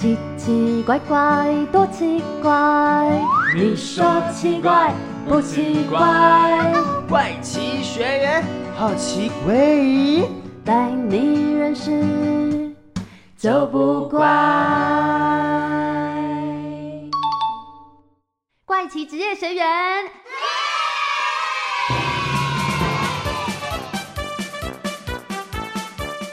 [0.00, 3.22] 奇奇怪怪，多奇怪！
[3.54, 4.94] 你说奇怪
[5.28, 6.72] 不奇怪？
[7.06, 8.42] 怪奇学员
[8.74, 9.54] 好奇怪，
[10.64, 12.74] 带你认识
[13.36, 14.26] 就不怪。
[18.64, 19.66] 怪奇职业学员，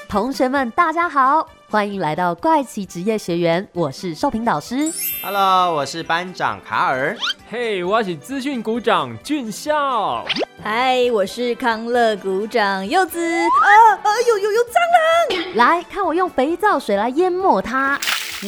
[0.08, 1.48] 同学们大家好。
[1.70, 4.90] 欢迎来到怪奇职业学员，我是少平导师。
[5.22, 7.16] Hello，我是班长卡尔。
[7.50, 10.24] 嘿，我是资讯股长俊孝。
[10.64, 13.20] 嗨，我是康乐股长柚子。
[13.20, 15.56] 啊啊，有有有蟑螂！
[15.56, 18.00] 来看我用肥皂水来淹没它。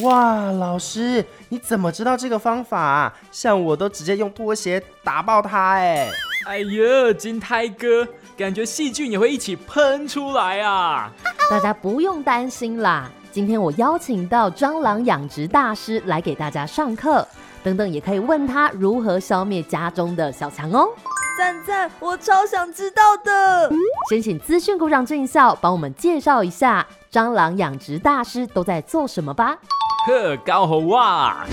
[0.02, 3.12] 哇，老师，你怎么知道这个方法？
[3.30, 6.08] 像我都直接用拖鞋打爆它哎。
[6.46, 8.08] 哎呀，金泰哥，
[8.40, 11.12] 感觉细菌也会一起喷出来啊！
[11.50, 17.28] 大家不用担心啦，今天我邀请到蟑螂养殖大师来给大家上课，
[17.62, 20.88] 等等也可以问他如何消灭家中的小强哦。
[21.36, 23.70] 赞赞，我超想知道的。
[24.08, 29.58] 先请资讯股长俊孝帮我们介绍一下蟑螂养殖大师都在做什么吧。
[30.06, 31.44] 呵，高好哇！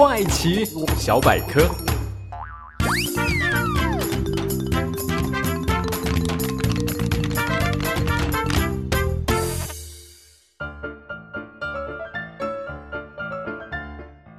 [0.00, 0.64] 怪奇
[0.96, 1.60] 小百科。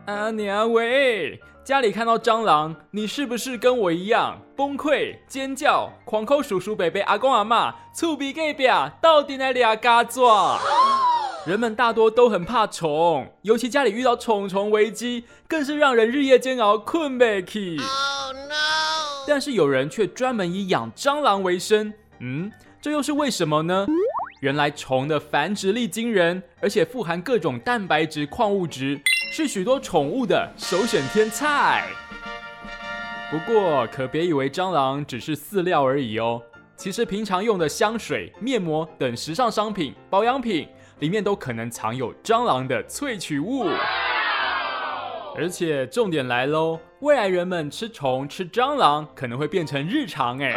[0.08, 8.66] 阿娘喂，家里看到蟑螂，你是不是跟我一样崩溃、尖叫、狂抠叔叔、伯伯、阿公阿妈、醋鼻隔壁，
[9.00, 10.59] 到底哪俩嘎爪？
[11.44, 17.78] 人们大多都很怕虫，尤其家里遇到虫虫危机，更是让人日夜煎熬，困不起。
[19.28, 23.88] 但是有人却专门以养蟑螂为生，嗯，这又是为什么呢？
[24.42, 29.01] 原来虫的繁殖力惊人，而且富含各种蛋白质、矿物质，
[29.34, 31.88] 是许多宠物的首选天菜。
[33.31, 36.40] 不过可别以为蟑螂只是饲料而已哦，
[36.75, 40.68] 其实平常用的香水、面膜等时尚商品、保养品。
[41.01, 43.66] 里面都可能藏有蟑螂的萃取物，
[45.35, 50.56] 而且重点来喽，未来人们吃虫吃蟑螂可能会变成日常哎，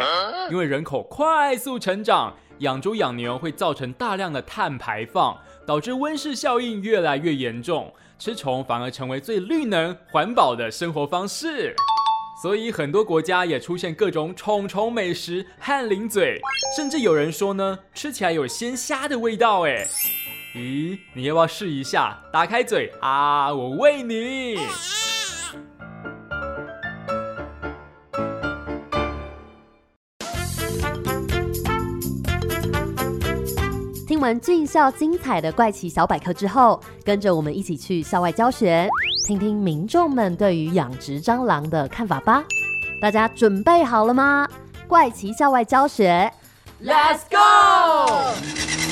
[0.51, 5.35] 因为人口快速成长，养猪养牛会造成大量的碳排放，
[5.65, 11.75] 导致温室效应越来越严重，吃虫反而成为最绿能环保的生活方式，
[12.43, 16.39] 所以很多国家也出现各种虫虫美食，和零嘴，
[16.77, 19.87] 甚至有人说呢，吃起来有鲜虾的味道哎。
[20.55, 22.17] 咦，你要不要试一下？
[22.31, 24.55] 打开嘴啊，我喂你。
[34.07, 38.87] 听完俊校精彩的怪奇小百科之后，跟着我们一起去校外教学，
[39.27, 42.41] 听听民众们对于养殖蟑螂的看法吧。
[43.01, 44.47] 大家准备好了吗？
[44.87, 46.31] 怪奇校外教学
[46.81, 48.84] ，Let's go！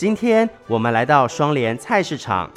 [0.00, 2.50] 今天我们来到双联菜市场。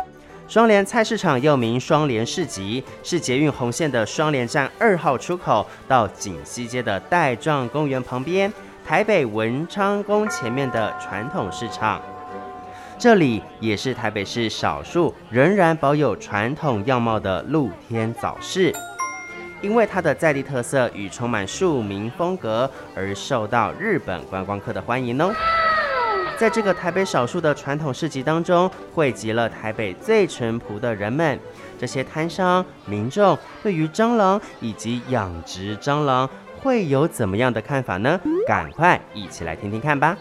[0.47, 8.49] 双联菜市场又名双联市集，是捷运红线的双联站二号出口到锦西街的带状公园旁边，
[8.85, 12.01] 台北文昌宫前面的传统市场。
[12.97, 18.73] 这里也是台北市少数仍然保有传统样貌的露天早市，
[19.61, 25.29] 因为它的在地特色与充满庶民风格，而受到日本观光客的欢迎哦。
[26.37, 31.39] 在这个台北少数的传统市集当中，汇集了台北最淳朴的人们。
[31.79, 36.29] 这些摊商、民众对于蟑螂以及养殖蟑螂
[36.59, 38.19] 会有怎么样的看法呢？
[38.45, 40.17] 赶快一起来听听看吧！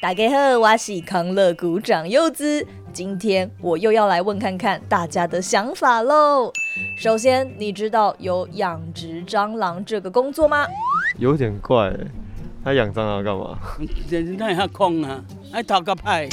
[0.00, 6.52] 大家好，我是康乐股长柚子，今天我又要来问看看大家的想法喽。
[6.96, 10.66] 首先，你知道有养殖蟑螂这个工作吗？
[11.18, 11.92] 有点怪。
[12.68, 13.58] 他养蟑螂干嘛？
[14.36, 16.30] 那遐空啊，哎头壳歹，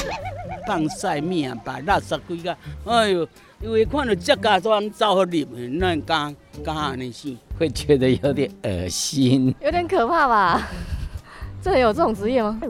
[0.66, 2.54] 放晒命，把垃圾规个，
[2.84, 3.26] 哎呦，
[3.62, 5.46] 因为看到这家装走入去，
[5.80, 10.68] 那敢敢安尼死，会觉得有点恶心，有点可怕吧？
[11.62, 12.60] 这有这种职业吗？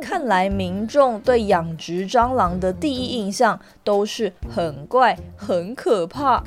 [0.00, 6.40] 看来民众对养殖蟑螂的第一印象都是很怪、很可怕。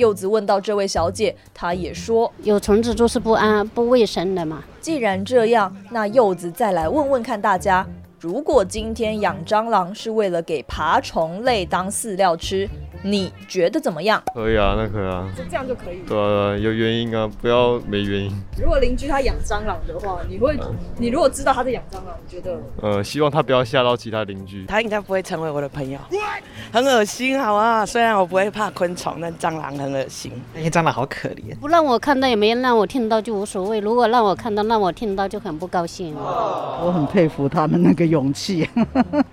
[0.00, 4.64] 柚子问到这位小姐，她也说有虫子就是不安不卫生的嘛。
[4.80, 7.86] 既然这样，那柚子再来问问看大家，
[8.18, 12.66] 如果今天养蟑螂是为了给爬虫类当饲料吃，
[13.02, 14.22] 你觉得怎么样？
[14.34, 15.30] 可以啊，那可以啊。
[15.36, 16.00] 就这样就可以。
[16.08, 18.32] 对啊，有原因啊，不要没原因。
[18.58, 20.58] 如果邻居他养蟑螂的话，你会，
[20.96, 22.58] 你如果知道他在养蟑螂，你觉得？
[22.80, 24.64] 呃，希望他不要吓到其他邻居。
[24.66, 25.98] 他应该不会成为我的朋友，
[26.72, 27.84] 很恶心，好啊。
[27.84, 30.32] 虽然我不会怕昆虫，但蟑螂很恶心。
[30.54, 33.80] 那些蟑螂好可怜，不让我看到也没让我听到就无所谓。
[33.80, 36.14] 如果让我看到，让我听到就很不高兴。
[36.14, 38.68] 我很佩服他们那个勇气。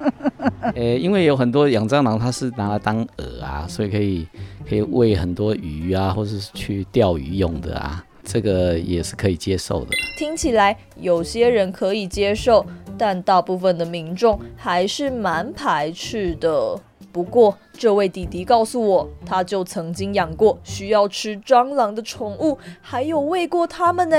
[0.75, 4.27] 呃，因为有很多养蟑螂，它是拿来当饵啊，所以可以
[4.67, 9.91] 可以喂很多鱼啊，或是去钓鱼用的啊，这个也是可以接受的。
[10.17, 12.65] 听起来有些人可以接受，
[12.97, 16.79] 但大部分的民众还是蛮排斥的。
[17.17, 24.15] 不过，这位弟弟告诉我，他就曾经养过需要吃蟑螂的宠物，还有喂过它们呢。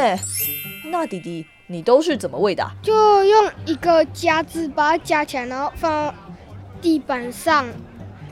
[0.91, 2.75] 那弟弟，你都是怎么喂的啊？
[2.83, 6.15] 就用一个夹子把它夹起来，然后放到
[6.83, 7.65] 地板上，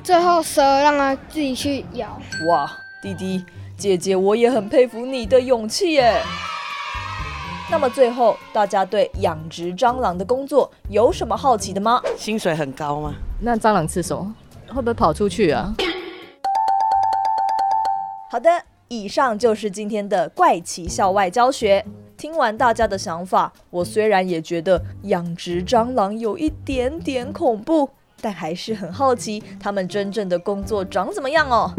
[0.02, 2.20] 最后蛇让它自己去咬。
[2.48, 2.68] 哇，
[3.00, 3.44] 弟弟，
[3.78, 6.20] 姐姐我也很佩服你的勇气耶。
[7.70, 12.02] 那么最后，大家对养殖蟑螂的工作有什么好奇的吗？
[12.16, 13.14] 薪水很高吗？
[13.40, 14.34] 那蟑螂吃什么？
[14.68, 15.74] 会不会跑出去啊？
[18.30, 18.50] 好的，
[18.88, 21.84] 以上就是今天的怪奇校外教学。
[22.16, 27.88] 听完大家的想法，我虽然也觉得养殖蟑螂有一点点恐怖，
[28.22, 31.70] 但还是很好奇他们真正的工作长怎么样哦。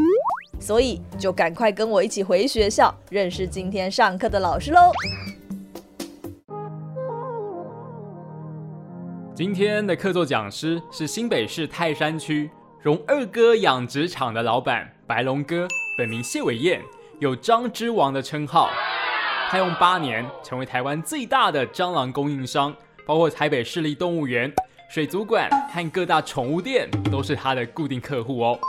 [0.60, 4.92] 所以就赶快跟我一起回学校，认识今天上课的老师喽。
[9.36, 12.50] 今天的客座讲师是新北市泰山区
[12.84, 16.80] 荣二哥养殖场的老板白龙哥，本名谢伟燕，
[17.20, 18.70] 有“蟑之王”的称号。
[19.50, 24.54] 他用八年成为台湾最大的蟑螂供应商，包括台北市立动物园、
[24.92, 28.60] 水族馆和各大宠物店都是他的固定客户哦。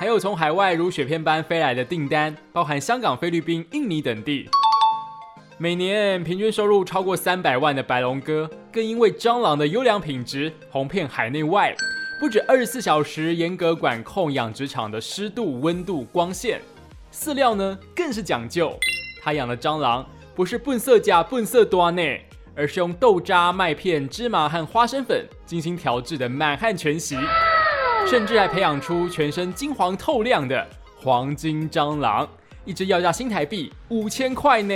[0.00, 4.48] 还有从海外如雪片般飞来的订单，包含香港、菲律宾、印尼等地。
[5.58, 11.76] 每年平均收入超过三百万的白龙哥，更因为蟑螂的优良品质红遍海内外。
[12.20, 16.60] 不止二十四小时严格管控养殖场的湿度、温度、光线，
[17.10, 18.78] 饲料呢更是讲究。
[19.22, 22.22] 他养的蟑螂不是笨色甲、笨色多内，
[22.54, 27.16] 而是用豆渣、麦片、芝麻和花生粉精心调制的满汉全席，
[28.06, 30.68] 甚至还培养出全身金黄透亮的
[30.98, 32.28] 黄金蟑螂。
[32.66, 34.74] 一只要价新台币五千块呢。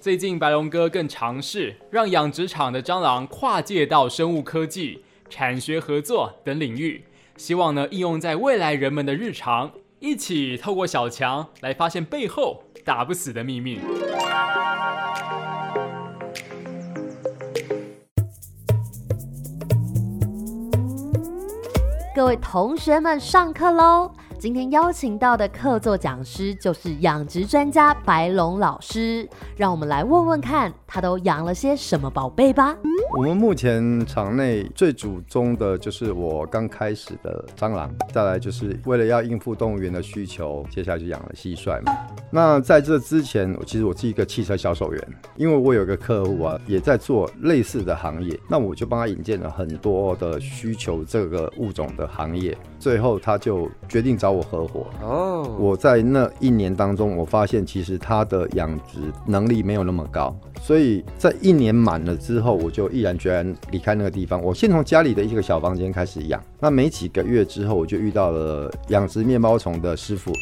[0.00, 5.04] 最近白龙哥更尝试让养殖场的蟑螂跨界到生物科技、
[5.36, 7.04] 产学合作等领域，
[7.36, 13.80] 希望呢应用在未来人们的日常，一起透过小强来发现背后打不死的秘密。
[22.14, 24.14] 各位同学们，上课喽！
[24.44, 29.26] 今天邀请到的客座讲师就是养殖专家白龙老师，
[29.56, 32.76] 让我们来问问看，他都养了些什么宝贝吧。
[33.16, 41.96] 我们目前场内最主宗的就是我刚开始的蟑螂，再来就是为了要应付动物园的需求，接下来就养了蟋蟀嘛。
[42.30, 54.86] 那在这之前，其实我是一个汽车销售员，因为我有个客户啊，也在做类似的行业，那我就帮他引荐了很多的需求这个物种的行业，最后他就决定找我合伙。
[55.02, 64.42] 哦，我在那一年当中，我发现其实他的养殖能力没有那么高，所以在一年满了之后，我就毅然决然离开那个地方。
[64.42, 70.32] 我先从家里的一个小房间开始养，那没几个月之后，我就遇到了养殖面包虫的师傅。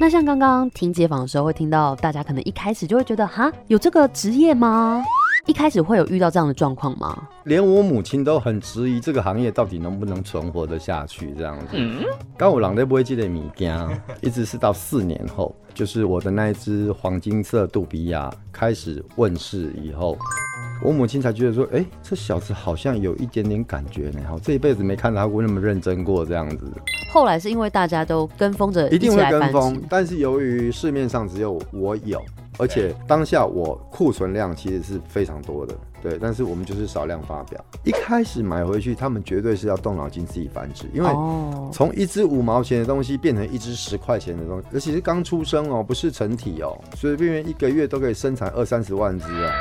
[0.00, 5.04] 那像刚刚听街访的时候，会听到大家可能一开始就会觉得，哈，有这个职业吗？
[5.46, 7.28] 一开始会有遇到这样的状况吗？
[7.44, 11.66] 连我母亲都很质疑这个行业到底能不能存活得下去，这样子。
[11.72, 12.04] 嗯，
[12.36, 20.16] 刚我狼都不会记得米家，一直是到四年后，就是我的那一只黄金色杜比亚开始问世以后，
[20.80, 24.20] 我母亲才觉得说，哎，这小子好像有一点点感觉呢。
[24.28, 26.70] 好，这一辈子没看到他过那么认真过这样子。
[27.12, 32.22] 后来是因为大家都跟风着，一定会跟风，但是由于市面上只有我有，
[32.58, 37.64] 而且当下我库存量其实是非常多的，对，但是我们就是少量发表。
[37.84, 41.08] 一开始买回去，他们绝对是要动脑筋自己繁殖，因为
[41.72, 49.52] 从一只五毛钱的东西变成一只十块钱的东西，而且是刚出生哦，不是成体哦，随随便便一个月都可以生产二三十万只啊。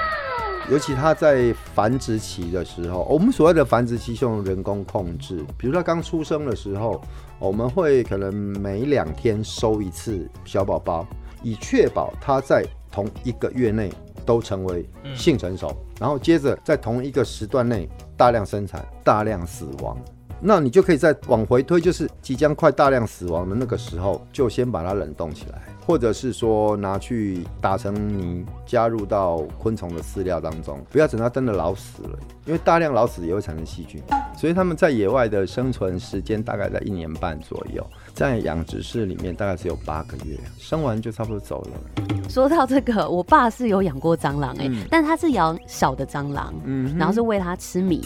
[0.69, 7.01] 尤其它在繁殖期的时候，我们所谓的繁殖期是用人工控制，比如它刚出生的时候，
[7.39, 11.05] 我们会可能每两天收一次小宝宝，
[11.41, 13.91] 以确保它在同一个月内
[14.25, 19.98] 都成为性成熟，然后接着在同一个时段内大量生产、大量死亡。
[20.43, 34.01] 那你就可以再往回推，就是即将快大量死亡的那个时候，就先把它冷冻起来，或者是说拿去打成泥，加入到昆虫的饲料当中，不要等它真的老死了，因为大量老死也会产生细菌，
[34.36, 42.27] 所以它们在野外的生存时间大概在一年半左右，在养殖室里面大概只有八个月，生完就差不多走了。
[42.29, 48.01] 说到这个，我爸是有养过蟑螂哎、嗯但他是养小的蟑螂，嗯然后是喂它吃米。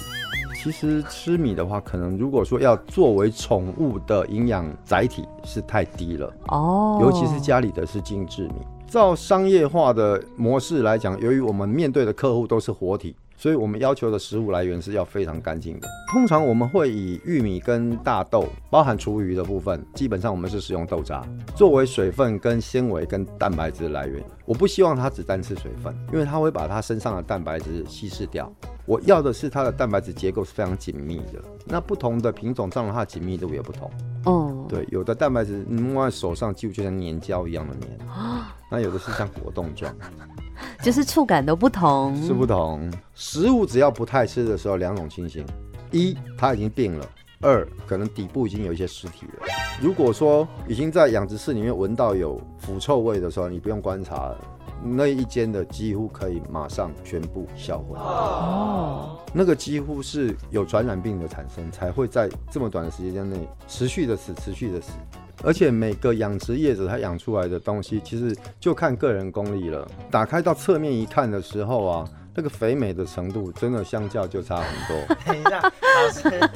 [0.55, 8.55] 其实吃米的话，可能如果说要作为宠物的营养载体是太低了哦尤其是家里的是精致米。
[8.87, 15.87] 照商业化的模式来讲，由于我们面对的客户都是活体，所以我们要求的食物来源是要非常干净的。
[16.11, 21.23] 通常我们会以玉米跟大豆，包含厨余的部分，基本上我们是使用豆渣
[21.55, 24.23] 作为水分跟纤维跟蛋白质的来源。
[24.45, 28.51] 我不希望它只单吃水分，因为它会把它身上的蛋白质稀释掉。
[28.85, 31.41] 我要的是它的蛋白质结构是非常紧密的。
[31.65, 33.91] 那不同的品种蟑螂，它的紧密度也不同。
[34.25, 37.89] 哦，对，有的蛋白质你摸在手上几乎就像粘胶一样的粘，
[38.75, 39.95] 那有的是像果冻状，
[40.83, 42.91] 就是触感都不同，是不同。
[43.13, 45.45] 食物只要不太吃的时候，两种情形：
[45.91, 47.05] 一，它已经病了；
[47.39, 49.47] 二，可能底部已经有一些尸体了。
[49.81, 54.37] 如果说已经在养殖室里面闻到有腐臭味的时候，你不用观察了。
[54.83, 57.97] 那一间的几乎可以马上全部销毁。
[57.97, 64.91] 哦，那个几乎是有传染病的产生，才会在这么短的时间内持续的死，持续的死。
[65.43, 69.87] 而且每个养殖业者他养出来的东西，其实就看个人功力了。
[70.09, 75.15] 打开到侧面一看的时候啊，那个肥美的程度真的相较就差很多。
[75.25, 76.49] 等一下，老师，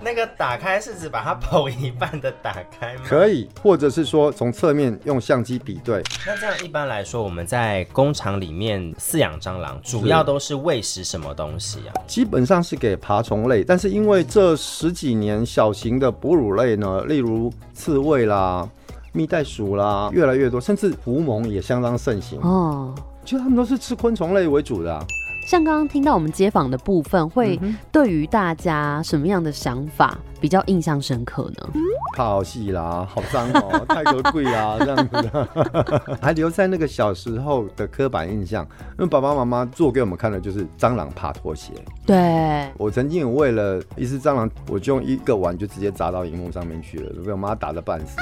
[0.00, 3.02] 那个打开是指把它剖一半的打开吗？
[3.06, 6.02] 可以，或者是说从侧面用相机比对。
[6.26, 11.92] 那这样一般来说，我们在工厂里面饲养蟑螂，主要都是喂食什么东西啊？
[12.06, 18.66] 基本上是给爬虫类，但是因为这十几年小型的哺乳类呢，例如刺猬啦、
[19.12, 22.40] 蜜袋鼠啦，越来越多，甚至狐獴也相当盛行。
[22.40, 25.04] 哦，其实他们都是吃昆虫类为主的、啊。
[25.46, 27.58] 像刚刚听到我们街访的部分，会
[27.90, 31.68] 对于大家什么样的想法比较印象深刻呢？
[32.16, 38.62] 怕好细啦，好脏哦，太可贵啦，这样子的， 还留在那个小时候的刻板印象。
[38.98, 41.72] 因为爸爸妈妈做给我们看的就是蟑螂怕拖鞋。
[42.06, 48.18] 对，我曾经有为了一只蟑螂，我就用一个碗就直接砸到荧幕上面去了，被我妈打得半死。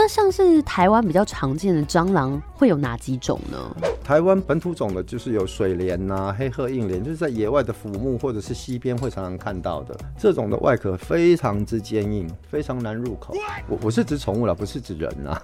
[0.00, 3.58] 那像是台湾比较常见的蟑螂会有哪几种呢？
[4.04, 9.98] 台湾本土种的就是有水莲呐、黑褐硬莲，就是在野外的腐木或者是溪边会常常看到的。
[10.16, 13.34] 这种的外壳非常之坚硬，非常难入口。
[13.68, 15.42] 我我是指宠物啦，不是指人啊。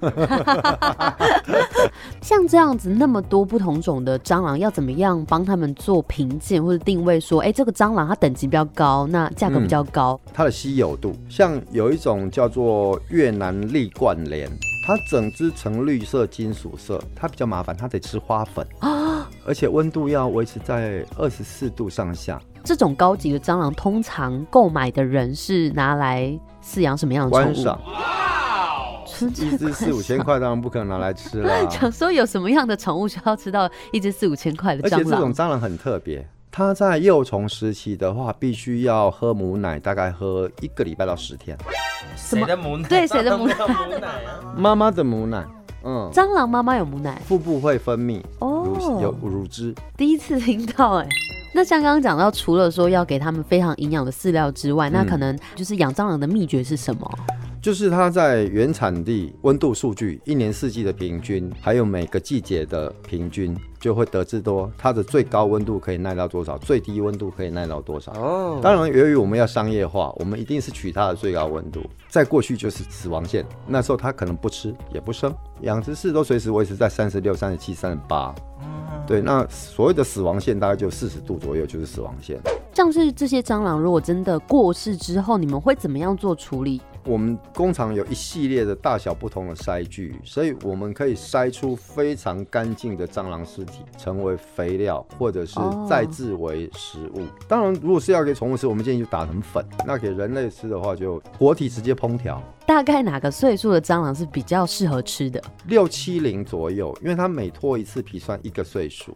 [2.23, 7.19] 像这样子那么多不同种的蟑螂，要怎么样帮他们做评鉴或者定位？
[7.19, 10.19] 说，哎、这个蟑螂它等级比较高，那价格比较高。
[10.33, 14.44] 它的稀有度，像有一种叫做越南立冠莲，
[14.87, 22.41] 它整只呈绿色金属色，它比较麻烦，它得吃花粉啊，而且温度要维持在二十四度上下。
[22.63, 27.79] 这种高级的蟑螂，通常购买的人是拿来饲养什么样的宠物？
[29.21, 31.55] 一只四五千块当然不可能拿来吃啦。
[31.71, 35.33] 想说有什么样的宠物需要吃到一只四五千块的蟑而且这种？
[35.33, 41.59] 蟑螂很特别，它在幼虫时期的话，必须要喝母奶，大概喝一个礼拜到十天。
[42.15, 42.89] 谁的母奶？
[42.89, 43.57] 对谁的母奶？
[44.57, 45.45] 妈妈的母奶，
[45.83, 49.75] 嗯，蟑螂妈妈有母奶腹部会分泌哦乳有乳汁。
[49.97, 51.09] 第一次听到哎、
[51.53, 57.11] 那像刚刚讲到，除了说要给他们非常营养的饲料之外，那嗯可能就是养蟑螂的秘诀是什么？
[57.65, 68.13] 就是它在原产地温度数据、一年四季的平均，还有每个季节的平均，就会得知多它的最高温度可以耐到多少，最低温度可以耐到多少。
[68.13, 71.81] 哦当然，由于我们要商业化，我们一定是取它的最高温度。
[72.11, 78.35] 在过去就是死亡线，那时候它可能不吃也不生，养殖室都随时维持在三十六、三十七、三十八。
[79.07, 82.39] 对，那所谓的死亡线大概就四十度左右，就是死亡线。
[82.75, 86.79] 像是这些蟑螂如果真的过世之后，你们会怎么样做处理？
[87.05, 97.27] 我们工厂有一系列的大小不同的筛具，所以我们可以筛出非常干净的蟑螂尸体，成为肥料或者是哦再制为食物。
[97.47, 102.43] 当然，如果是要给宠物吃，我们建议就打成粉；那给人类吃的话，就活体直接烹调。
[102.67, 105.43] 大概哪个岁数的蟑螂是比较适合吃的？
[105.67, 109.15] 六七零左右，因为它每脱一次皮算一个岁数，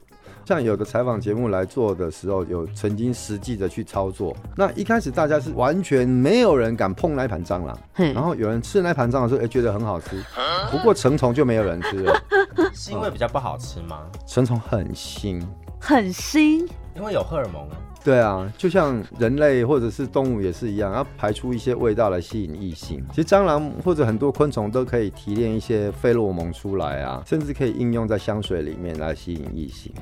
[0.48, 4.34] 像有的采访节目来做的时候，有曾经实际的去操作。
[4.56, 7.78] 那一开始大家是完全没有人敢碰那一盘蟑螂，
[8.14, 10.24] 然后有人吃那一盘蟑螂说，哎，觉得很好吃。
[10.72, 12.18] 不过成虫就没有人吃了，
[12.72, 14.06] 是因为比较不好吃吗？
[14.26, 15.38] 成虫很腥，
[15.78, 17.68] 很腥，因为有荷尔蒙。
[18.04, 23.04] 对啊，就像人类或者是动物也是一样，要排出一些味道来吸引异性。
[23.10, 29.92] 其实蟑螂或者很多昆虫都可以提炼一些费洛蒙出来啊，甚至可以应用在香水里面来吸引异性。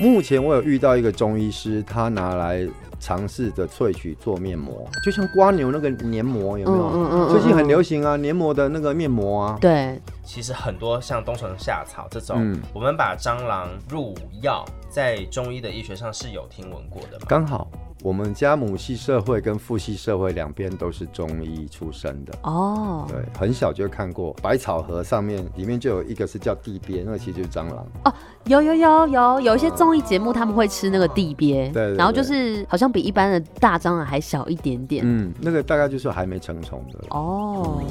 [0.00, 2.66] 目前我有遇到一个中医师，他拿来
[2.98, 6.84] 尝试着萃取做面膜，就像瓜牛那个黏膜有没有？
[6.92, 9.58] 嗯嗯最近很流行啊，黏膜的那个面膜啊。
[9.60, 14.64] 对，其实很多像冬虫夏草这种，我们把蟑螂入药。
[14.88, 17.25] 在中医的医学上是有听闻过的吗？
[17.28, 17.68] 刚好
[18.04, 23.04] 我们家母系社会跟父系社会两边都是中医出身的哦。
[23.08, 28.14] 对，很小就看过百草盒上面里面就有一个是叫地鳖，那个其实就是蟑螂哦。
[28.44, 35.02] 有有有有有一些综艺节目他们会吃那个地鳖，对，然后就是好像比一般的大蟑螂还小一点点。
[35.04, 37.82] 嗯，那个大概就是还没成虫的哦。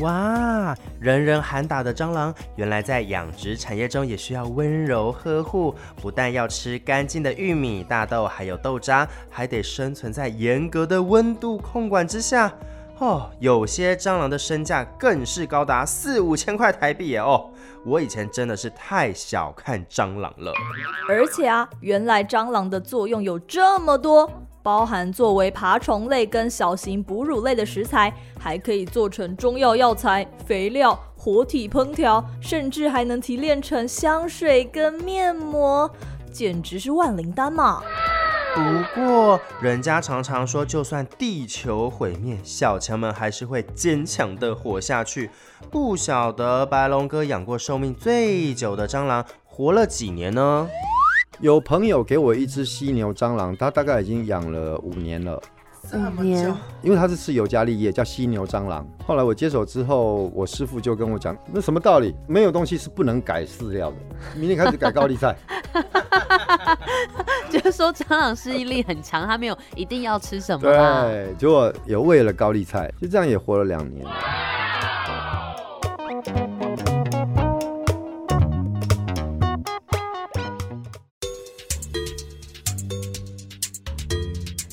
[0.00, 5.74] 哇，人人喊打的蟑螂，原来在养殖产业中也需要温柔呵护。
[6.00, 12.50] 不但要吃干净的玉米、大豆，还有豆渣，还得生存在严格的温度控管之下。
[12.98, 17.18] 哦，有些蟑螂的身价更是高达四五千块台币耶！
[17.18, 17.50] 哦，
[17.84, 20.52] 我以前真的是太小看蟑螂了。
[21.08, 24.30] 而且啊，原来蟑螂的作用有这么多。
[24.62, 35.90] 包含作为爬虫类跟小型哺乳类的食材，还可以做成中药药材、肥料、活体烹调，甚至还能提炼成香水跟面膜，
[36.32, 37.82] 简直是万灵丹嘛！
[38.52, 38.60] 不
[39.00, 45.30] 过，人家常常说，就算地球毁灭，小强们还是会坚强的活下去。
[45.70, 50.68] 不晓得白龙哥养过寿命最久的蟑螂，活了几年呢？
[51.40, 55.40] 有朋友给我一只犀牛蟑螂，他大概已经养了五年了。
[56.18, 58.86] 五年，因为它是吃尤加利叶，叫犀牛蟑螂。
[59.06, 62.14] 后来我接手之后，我师傅就跟我讲，那什么道理？
[62.28, 63.96] 没有东西是不能改饲料的。
[64.36, 65.34] 明天开始改高丽菜。
[67.50, 70.60] 就是说蟑螂适应力很强，它没有一定要吃什么。
[70.60, 74.06] 对，结果也喂了高丽菜，就这样也活了两年。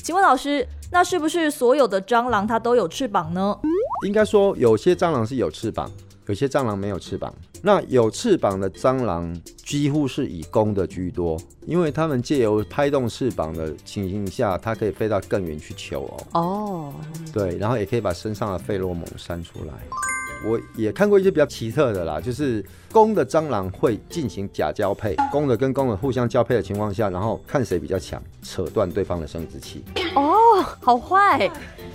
[0.08, 3.54] 请问老师，那是不是所有的蟑螂它都有翅膀呢？
[4.06, 5.90] 应该说，有些蟑螂是有翅膀，
[6.28, 7.30] 有些蟑螂没有翅膀。
[7.60, 16.40] 那有翅膀的蟑螂几乎是以公的居多，因为它们借由拍动翅膀的情形下，它可以飞到更远去求偶。
[16.40, 16.94] 哦，
[17.30, 19.74] 对，然后也可以把身上的费洛蒙散出来。
[20.44, 29.84] 我也看过一些比较奇特的啦，就是公的蟑螂会进行假交配，公的跟公的互相交配的情况下，然后看谁比较强，扯断对方的生殖器。
[30.14, 31.50] 哦，好坏！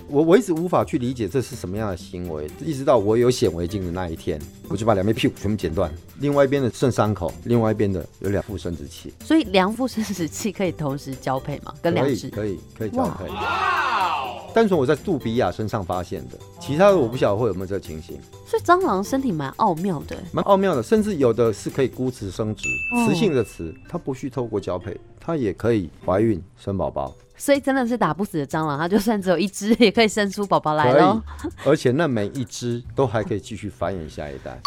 [0.08, 9.12] 我我一直无法去理解这是什么样的行为，一直到我有显微镜的那一天，我就把两边屁股全部剪断，另外一边的剩伤口，另外一边的有两副生殖器。
[9.24, 11.74] 所以两副生殖器可以同时交配吗？
[11.80, 13.24] 跟两只可以可以交配。
[14.54, 18.20] 单纯我在杜比亚身上发现的，其他的我不晓得会有没有这个情形。
[18.46, 22.68] 所以蟑螂身体蛮奥妙的，蛮奥妙的，甚至有的是可以孤雌生殖，
[23.06, 27.12] 雌性的雌，它不需透过交配，它也可以怀孕生宝宝。
[27.36, 31.20] 所以真的是打不死的蟑螂，它就算只有一只，也可以生出宝宝来喽。
[31.64, 34.60] 而且那每一只都还可以继续繁衍下一代。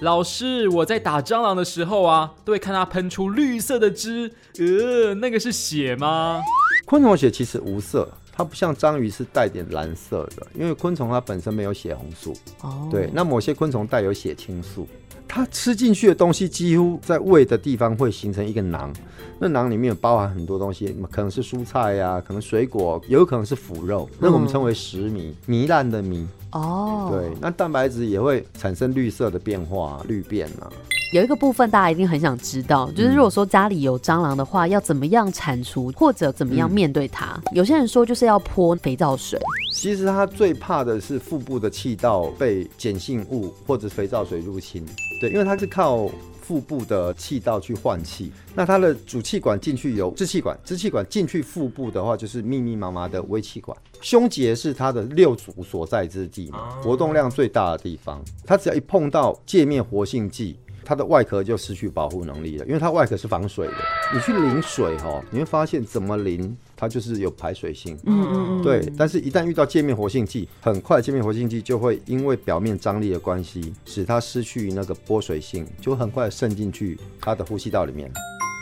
[0.00, 6.42] 老师，我在打蟑螂的时候啊，都会看它喷出绿色的汁，呃，那个是血吗？
[6.86, 8.08] 昆虫血其实无色。
[8.36, 12.34] 它不像章鱼是带点蓝色的，因为昆虫它本身没有血红素。
[12.60, 14.86] 哦，对，那某些昆虫带有血清素，
[15.26, 18.92] 它吃进去的东西几乎在胃的地方会形成一个囊，
[19.38, 26.26] 那囊里面有包含很多东西，可能是蔬菜呀，可能水果，有可能是腐肉，那我们称为食糜，糜烂的糜。
[26.56, 30.70] 哦，对，那蛋白质也会产生绿色的变化，绿变啊。
[31.12, 37.40] 有一个部分大家一定很想知道，就是如果说家里有蟑螂的话，要怎么样铲除或者怎么样面对它？
[37.52, 39.38] 有些人说就是要泼肥皂水。
[39.72, 44.84] 其实它最怕的是腹部的气道被碱性物或者肥皂水入侵。
[45.20, 46.08] 对，因为它是靠
[46.46, 53.76] 腹部的气道去换气，那它的主气管进去有支气管，支气管进去腹部的话就是密密麻麻的微气管。
[54.00, 58.22] 胸结是它的六组所在之地嘛，活动量最大的地方。
[58.44, 60.56] 它只要一碰到界面活性剂。
[60.86, 63.74] 它的外壳就失去保护能力了，因为它外壳是防水的。
[64.14, 67.98] 你去淋水哈，你会发现怎么淋它就是有排水性。
[68.04, 78.08] 嗯嗯嗯对，但是一旦遇到界面活性剂，很快界面活性剂就会因为表面张力的关系，使它失去那个剥水性，就很快渗进去它的呼吸道里面。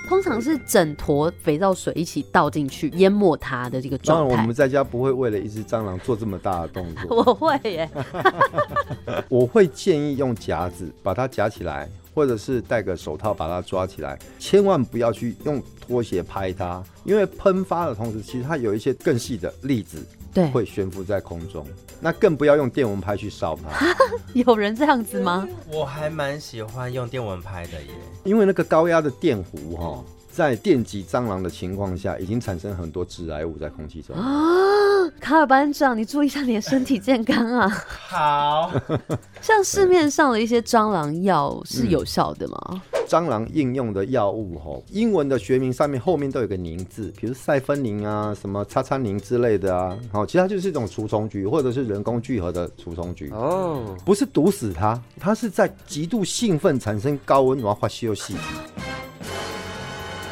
[0.07, 4.55] 通常是整坨肥皂水一起倒进去淹没它的这个当然，状态我们。
[4.55, 7.17] 在家不会为了一只蟑螂做这么大的动作。
[7.17, 7.90] 我会耶，
[9.29, 21.64] 我会建议用夹子把它夹起来，或者是戴个手套把它抓起来，千万不要去用拖鞋拍它，因为喷发的同时，其实它有一些更细的粒子，对会悬浮在空中。
[22.01, 23.97] 那更不要用电蚊拍去烧它，
[24.35, 25.49] 有人这样子吗？
[25.73, 27.88] 我还蛮喜欢用电蚊拍的耶。
[28.25, 34.14] 因为那个高压的电弧哈、在电击蟑螂的情况下，已经产生很多致癌物在空气中。
[34.16, 37.68] 啊，卡尔班长，你注意一下你的身体健康啊！
[38.09, 38.73] 好，
[39.40, 42.83] 像市面上的一些蟑螂药是有效的吗？
[43.14, 58.35] 蟑螂应用的药物吼，英文的学名上面后面都有个宁字，比如塞芬宁啊、什么叉叉宁之类的啊，好，其实它就是一种除虫菊或者是人工聚合的除虫菊哦，不是毒死它，它是在极度兴奋产生高温然后发休息。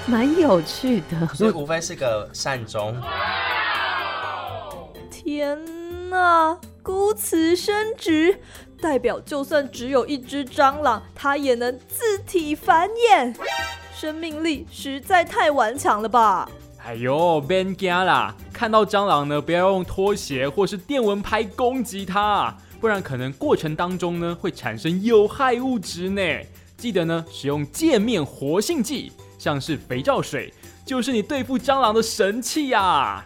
[0.09, 1.29] 蛮有趣的。
[1.37, 3.01] 所以无非是个善终。
[5.09, 5.57] 天
[6.11, 8.37] 哪，孤雌生殖，
[8.83, 13.33] 代表就算只有一只蟑螂，它也能自体繁衍，
[13.95, 16.51] 生命力实在太顽强了吧？
[16.85, 18.35] 哎呦，别惊啦！
[18.53, 26.21] 看到蟑螂呢，不要用拖鞋或是电蚊拍攻击它，不然可能过程当中呢会产生有害物质呢。
[26.77, 30.53] 记得呢使用界面活性剂，像是肥皂水，
[30.85, 33.23] 就是你对付蟑螂的神器呀、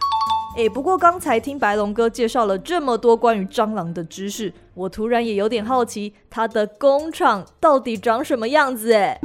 [0.57, 8.91] 哎，不过刚才听白龙哥介绍了这么多关于蟑螂的知识，我突然也有点好奇，它的工厂到底长什么样子？
[8.91, 9.19] 哎，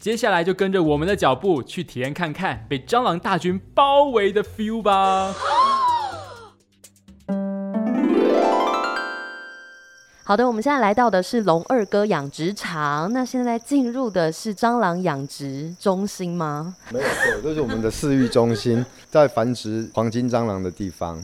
[0.00, 5.32] 接下来就跟着我们的脚步去体验看看被蟑螂大军包围的 feel 吧。
[10.32, 16.74] 好的，我们现在来到的是龙二哥养殖场，那现在进入的是蟑螂养殖中心吗？
[16.90, 21.22] 没有错，这是我们的饲育中心，在繁殖黄金蟑螂的地方。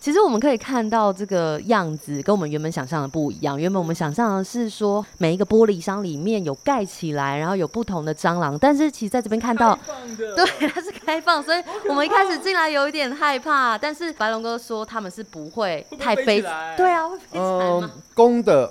[0.00, 3.60] 其实我们可以看到这个样子跟我们原本想象的不一样。
[3.60, 9.76] 原本我们想象的是说每一个玻璃箱里面有盖起来，然后有不同的蟑螂，但是其实在这边看到，
[10.16, 13.76] 对，它是开放，所以我们一开始进来有一点害怕。
[13.76, 16.40] 但是白龙哥说他们是不会太飞，
[16.76, 18.70] 对啊，会飞起来嗯吗？，公的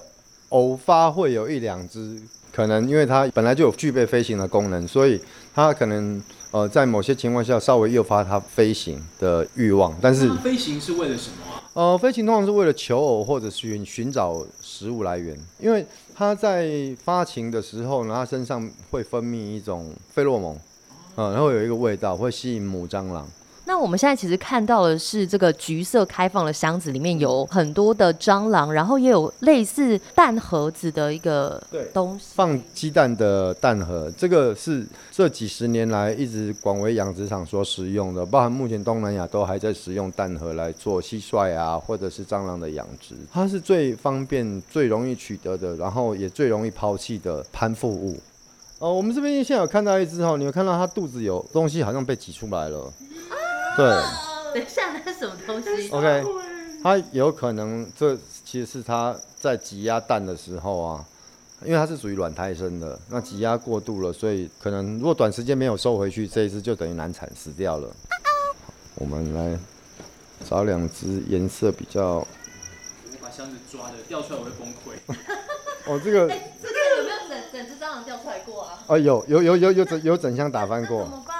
[0.50, 2.22] 偶发会有一两只，
[2.54, 5.22] 可能因为它本来就有具备飞行的功能，所以
[5.54, 11.64] 它可能呃在某些情况下稍微诱发它飞行的欲望，但是飞行是为了什么啊？
[11.74, 20.58] 呃，飞行通常是为了求偶或者寻寻找食物来源，因为它在发情的时候呢，它身上会分泌一种费洛蒙，
[21.16, 23.28] 呃，然后有一个味道会吸引母蟑螂。
[23.68, 31.62] 那我们现在其实看到的是这个橘色开放的箱子，里面有很多的蟑螂，然后也有类似蛋盒子的一个
[31.94, 32.28] 东西。
[32.34, 43.16] 放鸡蛋的蛋盒，这个是这几十年来一直广为养殖场所使用的，包含目前东南亚都还在使用蛋盒来做蟋蟀啊，或者是蟑螂的养殖。
[43.34, 48.18] 它是最方便、最容易取得的，然后也最容易抛弃的攀附物。
[48.80, 52.94] 呃，我们这边现在有看到一只哦，你有看到它肚子有东西好像被挤出来了。
[53.78, 53.86] 对
[54.54, 56.24] 等一下，那是什么东西，OK，
[56.84, 61.06] 它有可能这其实是它在挤压蛋的时候啊，
[61.63, 67.88] 因为它是属于卵胎生的，那挤压过度了，所以可能如果短时间没有收回去，这一只就等于难产死掉了。
[68.96, 69.60] 我们来
[70.50, 72.26] 找两只颜色比较我
[73.22, 74.98] 把箱子抓的掉出来，我会崩溃。
[75.86, 78.80] 哦，这个这个有没有整整只蟑螂掉出来过啊？
[78.88, 81.04] 啊有有有有有整有整箱打翻过。
[81.04, 81.37] 怎么办？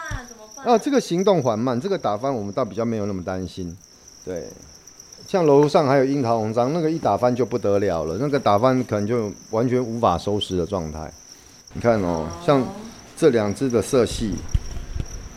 [0.64, 3.76] 啊，这个行动缓慢，这个打翻我们倒比较没有那么担心。
[4.26, 4.48] 对，
[5.28, 11.12] 像楼上还有樱桃红章，那个一打翻就不得了了，那个打翻可能就完全无法收拾的状态。
[11.74, 12.66] 你看哦，像
[13.16, 14.34] 这两只的色系，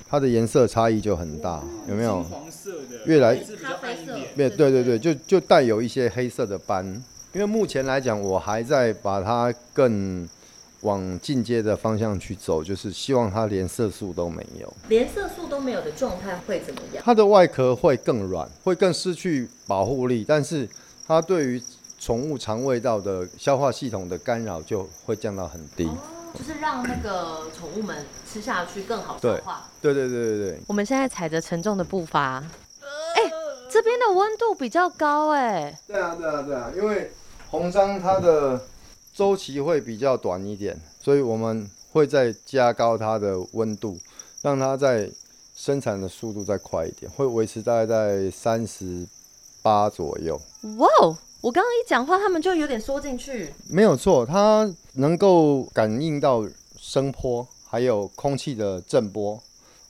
[0.08, 2.22] 它的颜色差异就很大，有没有？
[2.22, 4.18] 黄色的，越来一只比较暗一点。
[4.34, 6.84] 对对对对，就就带有一些黑色的斑。
[7.32, 10.28] 因为目前来讲，我还在把它更
[10.82, 14.72] 往进阶的方向去走，就是希望它连色素都没有。
[14.88, 17.02] 连色素都没有的状态会怎么样？
[17.04, 20.68] 它的外壳会更软，会更失去保护力，但是
[21.06, 21.62] 它对于
[21.98, 25.88] 宠物肠胃道的消化系统的干扰就会降到很低。
[26.32, 29.68] 就是让那个宠物们吃下去更好消对化。
[29.82, 32.42] 对对对对对，我们现在踩着沉重的步伐，
[33.16, 33.22] 哎、
[33.68, 37.10] 这边的温度比较高哎、对啊对啊对啊，因为
[37.50, 38.62] 红章它的
[39.20, 43.98] 周期会比较短一点，所以我们会再加高它的温度，
[44.40, 45.10] 让它在
[45.54, 49.06] 生产的速度再快一点，会维持大概在三十
[49.60, 50.40] 八左右。
[50.78, 51.14] 哇哦！
[51.42, 53.52] 我刚刚一讲话，他们就有点缩进去。
[53.68, 59.38] 没有错，它能够感应到声波，还有空气的震波。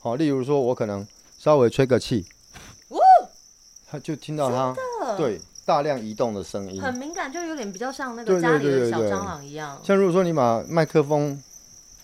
[0.01, 1.07] 好，例如说我可能
[1.39, 2.27] 稍微吹个气，
[3.89, 4.75] 它就听到它
[5.17, 9.81] 对大量移动的声音，很敏感，就有点比较像那个家里的小蟑螂一样。
[9.85, 11.41] 像如果说你把麦克风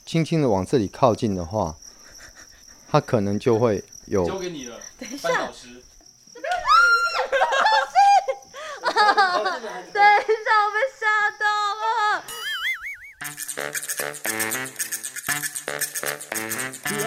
[0.04, 1.74] 轻轻的往这里靠近的话，
[2.88, 5.28] 它可能就会有交给你了，等一下。
[5.28, 5.50] 等一
[10.44, 11.04] 下，我被吓
[11.40, 11.44] 到
[11.82, 12.22] 了。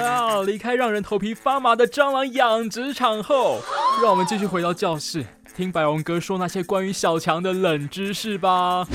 [0.04, 0.44] 哇！
[0.44, 3.62] 离开让人头皮发麻的蟑螂养殖场后，
[4.02, 5.26] 让我们继续回到教室，
[5.60, 8.88] 听白龙哥说那些关于小强的冷知识吧。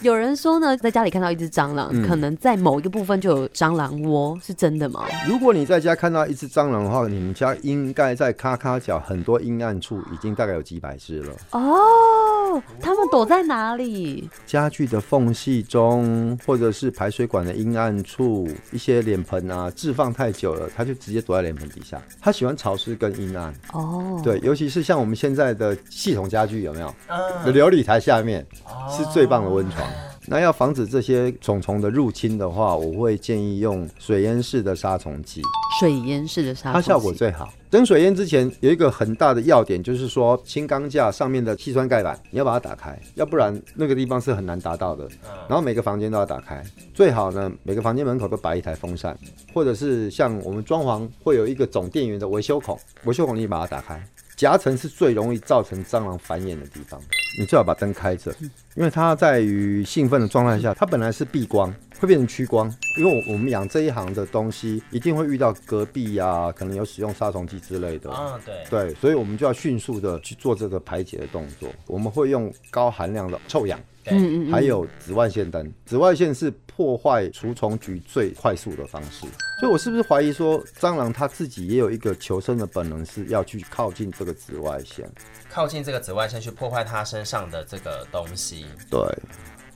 [0.00, 5.04] 有人说呢，在家里看到一只蟑螂，嗯可能在某一个部分就有蟑螂窝，是真的吗？
[5.28, 11.34] 如果你在家看到一只蟑螂的话，你们家应该在咔咔角很多阴暗处已经大概有几百只了。
[11.50, 11.76] 哦，
[12.80, 14.28] 他们躲在哪里？
[14.46, 22.00] 家具的缝隙中，或者是排水管的阴暗处，一些脸盆啊置放太久了，它就直接躲在脸盆底下。
[22.20, 23.54] 它喜欢潮湿跟阴暗。
[23.72, 26.94] 哦，对，尤其是像我们现在的系统家具，有没有？
[27.08, 28.44] 嗯琉璃台下面
[28.90, 29.86] 是最棒的温床。
[30.26, 35.42] 那要防止这些虫虫的入侵的话，我会建议用水淹式的杀虫剂。
[35.78, 37.52] 水淹式的杀虫它效果最好。
[37.70, 45.08] 蒸水淹之前有一个很大的要点，就是说轻钢架上面的气栓盖板你要把它打开，要不然那个地方是很难达到的。
[45.48, 49.18] 然后每个房间都要打开，最好呢每个房间门口都摆一台风扇，
[49.52, 54.00] 或者是像我们装潢会有一个总电源的维修孔，维修孔你把它打开。
[54.44, 57.00] 夹层是最容易造成蟑螂繁衍的地方，
[57.38, 58.30] 你最好把灯开着，
[58.74, 62.70] 因为它在于兴奋的状态下，它本来是避光，会变成趋光。
[62.98, 68.10] 因为我们养这一行的东西，一定会遇到隔壁呀、可能有使用杀虫剂之类的。
[68.10, 71.70] 嗯对对，所以我们就要迅速的去做这个排解的动作。
[71.86, 75.72] 我们会用高含量的臭氧，对嗯嗯嗯还有紫外线灯。
[75.86, 79.26] 紫外线是破坏除虫菊最快速的方式。
[79.60, 85.08] 所以我是不是怀疑说，蟑螂它自己也有一个求生的本能，是要去靠近这个紫外线？
[85.48, 88.66] 靠近这个紫外线去破坏它身上的这个东西。
[88.90, 89.00] 对，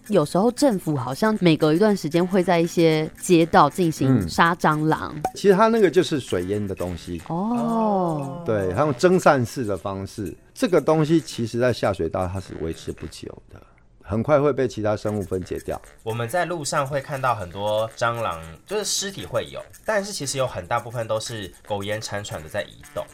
[0.08, 5.14] 有时候政府好像每隔一段时间会在一些街道进行嗯杀蟑螂。
[5.36, 7.22] 其实它那个就是水淹的东西。
[7.28, 13.62] 哦，对，它用蒸散式的方式，这个东西其实在下水道它是维持不久的，
[14.08, 15.78] 很快会被其他生物分解掉。
[16.02, 23.04] 我们在路上会看到很多蟑螂，就是尸体会有，但是其实有很大部分都是苟延残喘的在移动。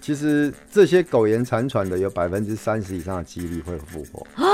[0.00, 4.26] 其实这些苟延残喘的，有百分之三十以上的几率会复活。
[4.34, 4.44] 啊？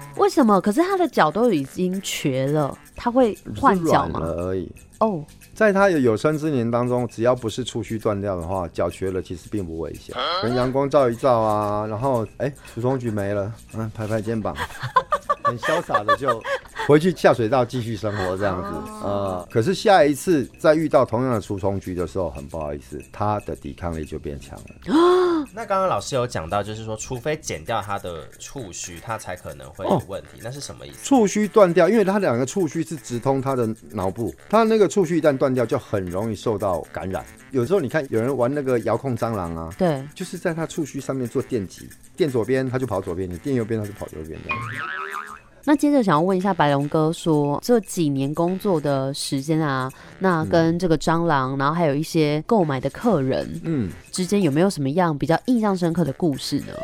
[0.16, 0.58] 为什么？
[0.60, 4.20] 可是它的脚都已经瘸了，它会换脚吗？
[4.20, 4.72] 了而已。
[5.00, 5.22] 哦，
[5.54, 10.14] 在他的有生之年当中，只要不是触须断掉的话，脚瘸了其实并不危险。
[10.40, 14.54] 可能阳光照一照啊，然后哎，除虫菊没了，嗯，拍拍肩膀，
[15.44, 16.42] 很潇洒的就
[16.88, 18.90] 回去下水道继续生活这样子。
[19.02, 24.64] 呃，可是下一次再遇到同样的除虫菊的时候，很不好意思，它的抵抗力就变强了。
[25.52, 30.40] 那刚刚老师有讲到，就是说，除非剪掉它的触须，它才可能会有问题。
[30.42, 31.04] 那是什么意思？
[31.04, 37.24] 触须断掉，因为它两个触须是直通它的脑部，它那个触须一旦断掉，就很容易受到感染。
[37.50, 44.64] 有时候你看有人玩那个遥控蟑螂啊，对，就是在它触须上面做电极，电左边它就跑左边，你电右边它就跑右边这样子。
[45.66, 56.74] 那接着想要问一下白龙哥说，这几年工作的时间啊，那跟这个蟑螂，然后还有一些购买的客人，嗯，之间有没有什么样比较印象深刻的故事呢？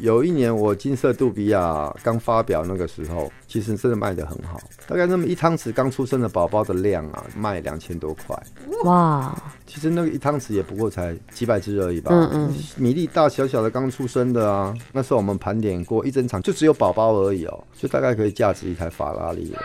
[0.00, 8.40] 有一年我金色杜比亚刚发表那个时候，其实真的卖得很好，大概那么一汤匙刚出生的宝宝的量啊，卖两千多块。
[8.84, 12.10] 哇，其实那个一汤匙也不过才几百只而已吧。
[12.12, 19.60] 嗯嗯米粒大小小的刚出生的啊，那时候我们盘点过，一整场就只有宝宝而已哦，就大概可以价值一台法拉利了。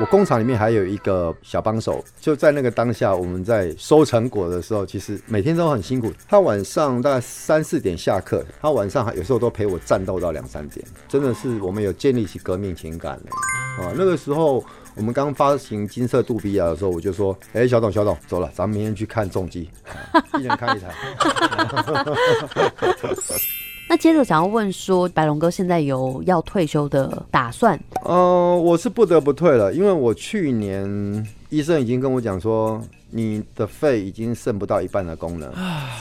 [0.00, 6.10] 我工厂里面还有一个小帮手，就在那个当下，我们在收成果的时候，其实每天都很辛苦。
[6.26, 13.92] 他晚上大概三四点下课，他晚上还有时候都陪我战斗到两三点，真的是我们有建立起革命情感了啊！
[13.96, 19.68] 那个时候我们刚发行金色杜比亚的时候，我就说：“哎、小董，小董，走了，咱们明天去看重机，
[20.12, 20.90] 啊一人看一台。
[23.92, 27.78] ”那接着想要问说，白龙哥现在有要退休的打算？
[28.06, 35.52] 呃，我是不得不退了，因为我去年医生已经跟我讲说，你的肺已经剩不到一半的功能，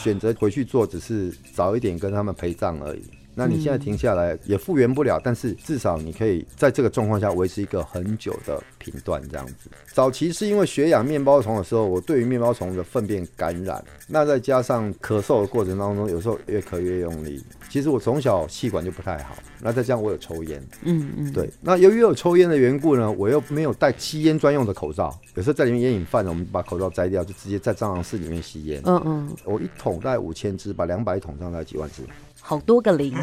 [0.01, 3.01] 选择回去做只是早一点跟他们陪葬而已。
[3.41, 9.71] 那你现在停下来也复原不了，但是至少你可以在这个状况下维持一个很久的频段这样子。
[9.91, 17.43] 早期是因为血氧面包虫的时候，我对于面包虫的粪便感染，那再加上咳嗽的过程当中，有时候越咳越用力。
[17.67, 28.81] 其实我从小气管就不太好，那再加上我有抽烟，嗯嗯，对，那由于有抽烟的缘故呢，我又没有戴吸烟专用的口罩，有时候在里面烟瘾犯了，我们把口罩摘掉，就直接在蟑螂室里面吸烟。
[28.85, 32.03] 嗯嗯，我一桶大概五千只，把两百桶上大概几万只，
[32.51, 33.13] 好多个零，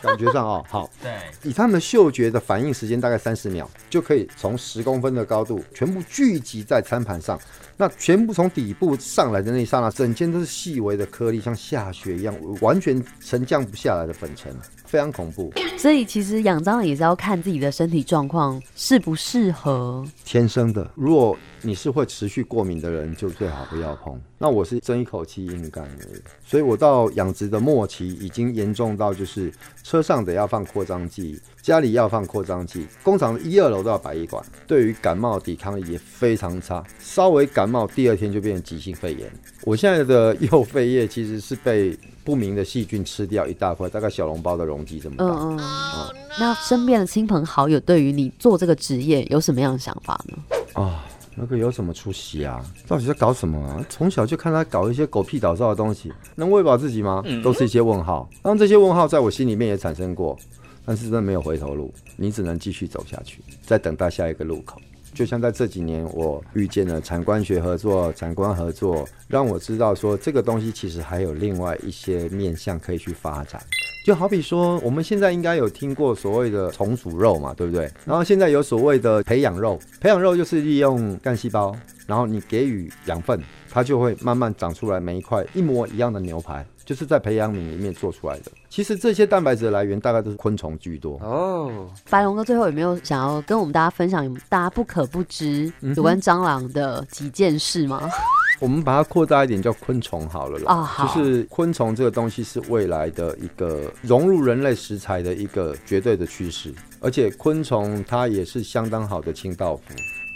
[0.00, 1.12] 感觉上哦，好，对，
[1.42, 7.36] 以他们的嗅觉的反应时间大概三十秒，就可以从十公分的高度全部聚集在餐盘上。
[7.76, 14.54] 那全部从底部上来的那一刹那，整间都是细微的颗粒，像下雪一样，完全沉降不下来的粉尘，
[14.94, 15.52] 非常恐怖。
[15.76, 20.06] 所以其实养蟑螂也是要看自己的身体状况适不适合。
[20.24, 24.16] 天生的，如果你是会持续过敏的人，就最好不要碰。
[24.38, 29.52] 那我是争一口气硬干而已，所以我到养殖的末期，已经严重到就是
[29.82, 34.44] 车上得要放扩张剂，家里要放扩张剂，工厂的一二楼都要摆一管。
[34.66, 39.28] 对于感冒抵抗力也非常差，稍微感冒第二天就变成急性肺炎。
[39.64, 45.24] 我现在的右肺叶其实是被不明的细菌吃掉一大块，大概小笼包的容积这么大。
[45.24, 46.14] 嗯嗯。
[46.40, 50.82] 那身边的亲朋好友对于你做这个职业有什么样的想法呢？
[50.82, 51.04] 啊。
[51.36, 52.64] 那个有什么出息啊？
[52.86, 53.84] 到底在搞什么啊？
[53.90, 57.24] 从小就看他搞一些狗屁倒灶的东西，能喂饱自己吗？
[57.42, 58.30] 都是一些问号。
[58.40, 60.38] 当这些问号在我心里面也产生过，
[60.84, 64.80] 但是真的没有回头路，你只能继续走下去，再等待下一个路口。
[65.14, 73.62] 就像在这几年，我遇见了产官学合作、产官合作，让我知道说这个东西其实还有另外一些面向可以去发展。
[74.04, 77.90] 就好比说，我们现在应该有听过所谓的重组肉嘛，对不对？
[78.04, 81.74] 然后现在有所谓的培养肉，培养肉就是利用干细胞，
[82.06, 88.52] 然后你给予养分，它就会慢慢长出来每一块一模一样的牛排，就是在培养皿里面做出来的。
[88.68, 91.88] 其实这些蛋白质的来源大概都是昆虫居多哦。
[92.10, 98.08] 白龙哥最后有没有想要跟我们大家分享大家不可不知有关蟑螂的几件事吗？
[98.60, 100.72] 我们把它扩大一点，叫昆虫好了啦。
[100.72, 109.82] 啊，就是昆虫这个东西是未来的一个融入人类食材的一个绝对的趋势，而且昆虫它也是相当好的清道夫。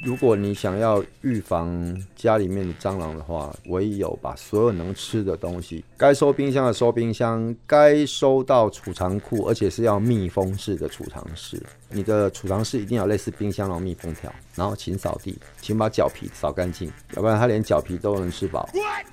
[0.04, 11.62] 如果你想要预防家里面的蟑螂的话，唯有把所有能吃的东西，该收冰箱的收冰箱，该收到储藏库，而且是要密封式的储藏室。
[11.90, 18.68] 你的储藏室一定要类似冰箱然后密封条，然后请扫地，请把脚皮扫干净，要不然它连脚皮都能吃饱。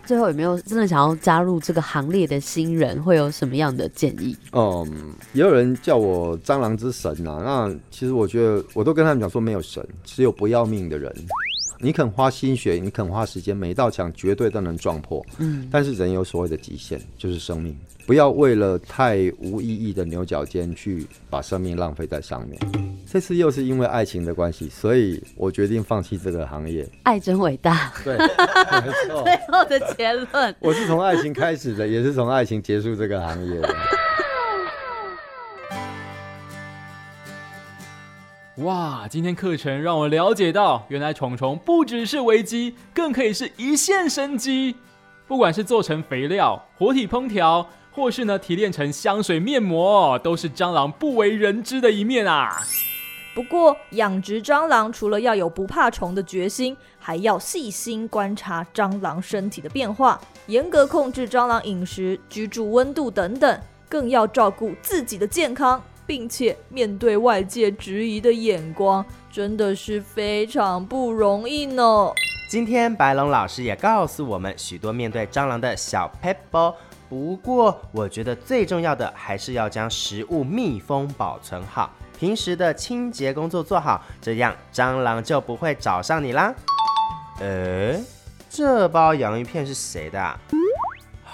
[0.06, 4.36] 最后有没有真的想要加入这个行列的新人，会有什么样的建议？
[4.52, 7.42] 嗯，也有人叫我蟑螂之神呐。
[7.46, 11.16] 那其实我觉得，我都跟他们讲说，没有神，只有不要命的人。
[11.80, 15.26] 你肯花心血，你肯花时间，每一道墙绝对都能撞破。
[15.38, 17.78] 嗯，但是人有所谓的极限，就是生命。
[18.06, 22.60] 不要为了太无意义的牛角尖去把生命浪费在上面。
[23.12, 26.88] 这次又是因为爱情的关系，所以我决定放弃这个行业。
[27.04, 27.92] 爱真伟大。
[28.04, 29.24] 对， 没错。
[29.24, 30.56] 最后的结论。
[30.60, 33.76] 我是从爱情开始的，也是从爱情结束这个行业的。
[38.60, 44.74] 哇，今天课程让我了解到，原来虫虫不只是危机，更可以是一线生机。
[45.28, 52.62] 不管是做成肥料、活体烹调，或是呢提炼成香水面膜，都是蟑螂不为人知的一面啊。
[53.34, 72.12] 不过，养殖蟑螂除了要有不怕虫的决心，还要细心观察蟑螂身体的变化，严格控制蟑螂饮食、居住温度等等，更要照顾自己的健康，并且面对外界质疑的眼光，真的是非常不容易呢。
[72.48, 76.76] 今天白龙老师也告诉我们许多面对蟑螂的小 pebble，
[77.10, 86.54] 不过我觉得最重要的还是要将食物密封保存好，平时的清洁工作做好，这样蟑螂就不会找上你啦。
[87.40, 88.00] 呃，
[88.50, 90.22] 这包洋芋片是谁的？
[90.22, 90.40] 啊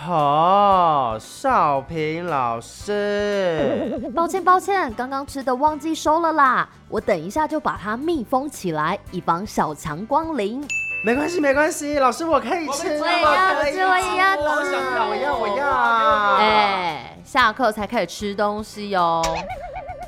[0.04, 4.02] 好，少平老师。
[4.16, 10.68] 抱歉抱歉，刚刚吃的忘记收了啦，我等一下就把它密封起来，以防小强光临。
[11.04, 16.36] 没关系，没关系，老师我可以吃，我也要吃，我也要吃，我想要，我要，我要。
[16.38, 19.22] 哎，下课才开始吃东西哦。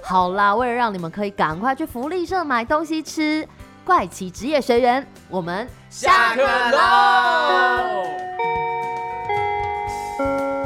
[0.01, 3.47] 好啦，为了让你们可以赶快去福利社买东西吃，
[3.85, 8.07] 怪奇职业学员，我们下课喽。
[10.23, 10.62] Thank you.